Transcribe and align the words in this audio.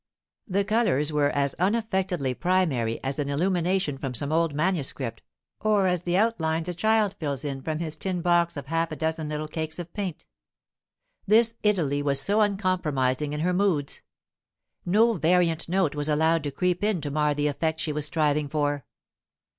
The 0.47 0.65
colours 0.65 1.13
were 1.13 1.29
as 1.29 1.53
unaffectedly 1.59 2.33
primary 2.33 2.99
as 3.03 3.19
an 3.19 3.29
illumination 3.29 3.99
from 3.99 4.15
some 4.15 4.31
old 4.31 4.51
manuscript, 4.51 5.21
or 5.59 5.85
as 5.85 6.01
the 6.01 6.17
outlines 6.17 6.67
a 6.67 6.73
child 6.73 7.15
fills 7.19 7.45
in 7.45 7.61
from 7.61 7.77
his 7.77 7.97
tin 7.97 8.23
box 8.23 8.57
of 8.57 8.65
half 8.65 8.91
a 8.91 8.95
dozen 8.95 9.29
little 9.29 9.47
cakes 9.47 9.77
of 9.77 9.93
paint. 9.93 10.25
This 11.27 11.53
Italy 11.61 12.01
was 12.01 12.19
so 12.19 12.41
uncompromising 12.41 13.31
in 13.31 13.41
her 13.41 13.53
moods. 13.53 14.01
No 14.87 15.13
variant 15.13 15.69
note 15.69 15.93
was 15.93 16.09
allowed 16.09 16.41
to 16.45 16.51
creep 16.51 16.83
in 16.83 16.99
to 17.01 17.11
mar 17.11 17.35
the 17.35 17.45
effect 17.45 17.79
she 17.79 17.93
was 17.93 18.07
striving 18.07 18.47
for. 18.49 18.85